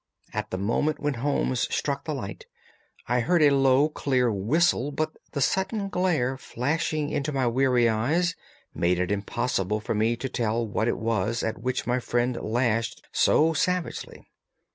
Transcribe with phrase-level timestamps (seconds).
[0.33, 2.47] At the moment when Holmes struck the light
[3.05, 8.35] I heard a low, clear whistle, but the sudden glare flashing into my weary eyes
[8.73, 13.05] made it impossible for me to tell what it was at which my friend lashed
[13.11, 14.27] so savagely.